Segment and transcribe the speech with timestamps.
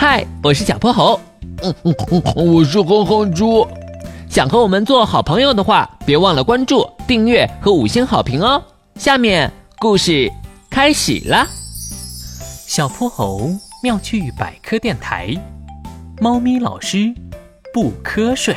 [0.00, 1.20] 嗨，我是小泼猴。
[1.62, 3.68] 嗯嗯嗯，我是哼哼猪。
[4.30, 8.62] 想和我们做好朋友的话，别忘了关注、订阅和五星好评哦。
[8.94, 10.32] 下面故事
[10.70, 11.46] 开始了。
[12.66, 13.50] 小泼猴
[13.82, 15.36] 妙趣百科电台，
[16.18, 17.14] 猫咪老师
[17.74, 18.56] 不瞌睡。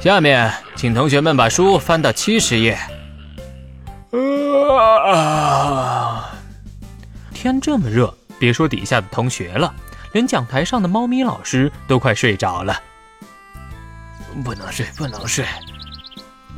[0.00, 2.78] 下面，请同学们把书翻到七十页。
[5.12, 6.30] 啊！
[7.34, 9.74] 天这么热，别说底下的同学了，
[10.12, 12.80] 连讲台上的猫咪老师都快睡着了。
[14.44, 15.44] 不能睡，不能睡。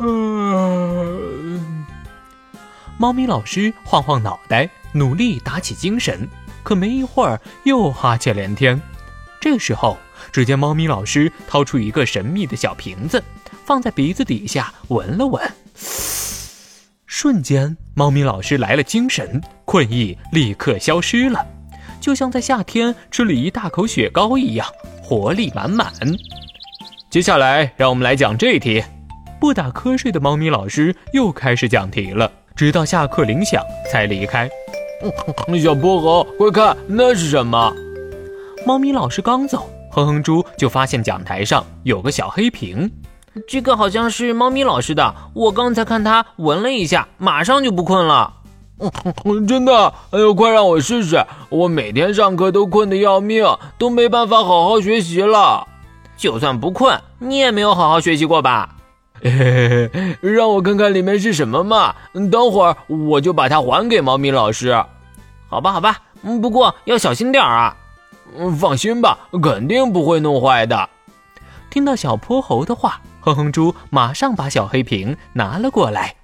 [0.01, 1.87] 嗯。
[2.99, 6.29] 猫咪老师晃晃脑袋，努力打起精神，
[6.65, 8.81] 可没一会儿又哈欠连天。
[9.41, 9.97] 这时候，
[10.33, 13.23] 只见猫咪老师掏出一个神秘的小瓶子，
[13.65, 15.41] 放在鼻子底下闻了闻。
[17.07, 21.47] 瞬间，猫咪老师来了精神，困意立刻消失了，
[22.01, 24.67] 就像在夏天吃了一大口雪糕一样，
[25.03, 25.93] 活力满满。
[27.11, 28.83] 接下来，让我们来讲这一题。
[29.41, 34.49] 不打瞌睡的猫咪老师又开始讲题了，直到下课铃响才离开。
[35.63, 37.73] 小泼猴，快看，那是什么？
[38.67, 42.91] 猫咪老师刚走，哼哼猪就发现讲台上有个小黑瓶。
[43.47, 48.38] 这个好像是猫咪老师的，我刚才看他闻了一下，马上就不困了。
[49.25, 49.93] 嗯真的？
[50.11, 51.25] 哎呦，快让我试试！
[51.49, 53.45] 我每天上课都困得要命，
[53.77, 55.67] 都没办法好好学习了。
[56.17, 58.77] 就算不困，你也没有好好学习过吧？
[59.21, 61.95] 嘿嘿嘿，让我看看里面是什么嘛！
[62.31, 64.73] 等会儿我就把它还给猫咪老师。
[65.49, 67.77] 好吧，好吧，嗯不过要小心点啊。
[68.37, 70.89] 嗯放心吧，肯定不会弄坏的。
[71.71, 73.01] 听到小泼猴的话。
[73.21, 76.15] 哼哼猪马上把小黑瓶拿了过来，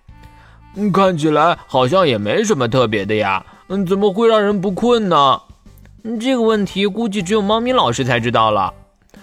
[0.93, 5.41] 看起来好像也没什么特别的呀，嗯，怎么会让人不困呢？
[6.21, 8.73] 这个问题估计只有猫咪老师才知道了。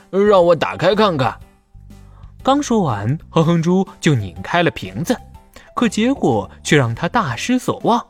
[0.10, 1.38] 让我打开看看。
[2.44, 5.16] 刚说完，哼哼猪就拧开了瓶子，
[5.76, 8.04] 可结果却让他大失所望。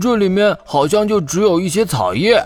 [0.00, 2.44] 这里面好像就只有一些草叶，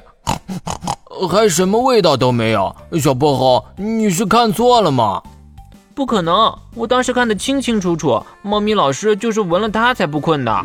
[1.29, 2.77] 还什么味道都没有。
[3.01, 5.23] 小泼猴，你是看错了吗？
[5.95, 6.57] 不可能！
[6.75, 10.65] 我当时看得清清楚楚，猫咪老师就是闻了它才不困的。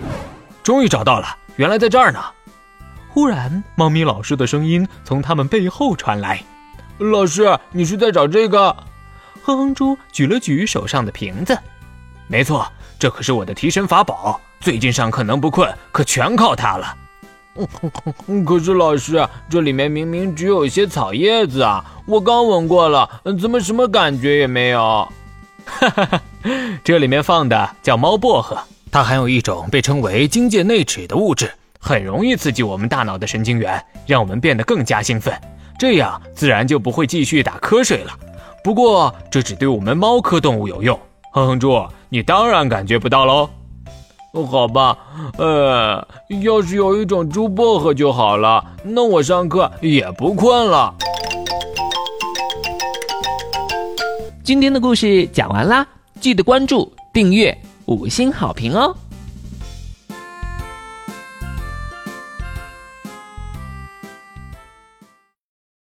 [0.63, 1.27] 终于找到了，
[1.57, 2.19] 原来在这儿呢！
[3.09, 6.43] 忽然，猫咪老师的声音从他们背后传来
[6.99, 8.75] ：“老师，你是在找这个？”
[9.43, 11.57] 哼哼猪举了举手上的瓶子
[12.27, 12.65] ：“没错，
[12.97, 16.95] 这可是我的提神法宝，最近上课能不困，可全靠它了。
[18.45, 21.83] ”“可是老师，这里面明明只有一些草叶子啊！
[22.05, 25.07] 我刚闻过了，怎么什么感觉也没有？”
[25.65, 26.21] 哈哈哈，
[26.83, 28.57] 这里面放的叫猫薄荷，
[28.91, 35.33] 它含有一种被称为精界内酯的物质，很容易刺激我们大脑的神经元，让我们变得更加兴奋，
[35.79, 38.13] 这样自然就不会继续打瞌睡了。
[38.63, 40.99] 不过这只对我们猫科动物有用，
[41.31, 43.49] 哼哼猪，你当然感觉不到喽。
[44.43, 44.97] 好吧，
[45.37, 46.07] 呃，
[46.41, 50.93] 要是有一种猪薄荷就好了，那我上课也不困了。
[54.43, 55.87] 今天的故事讲完啦，
[56.19, 58.95] 记得关注、订阅、五星好评哦！